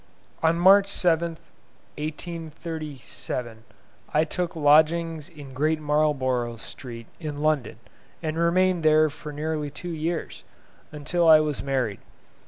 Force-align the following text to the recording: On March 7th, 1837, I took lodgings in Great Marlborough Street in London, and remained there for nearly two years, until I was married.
On 0.41 0.57
March 0.57 0.87
7th, 0.87 1.37
1837, 1.99 3.63
I 4.11 4.23
took 4.23 4.55
lodgings 4.55 5.29
in 5.29 5.53
Great 5.53 5.79
Marlborough 5.79 6.55
Street 6.57 7.05
in 7.19 7.37
London, 7.43 7.77
and 8.23 8.35
remained 8.35 8.81
there 8.81 9.11
for 9.11 9.31
nearly 9.31 9.69
two 9.69 9.91
years, 9.93 10.43
until 10.91 11.27
I 11.29 11.39
was 11.39 11.61
married. 11.61 11.99